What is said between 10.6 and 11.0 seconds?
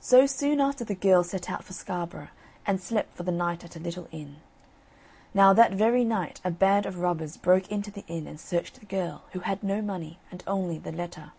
the